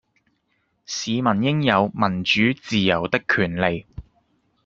[0.87, 3.85] 市民應有民主自由的權利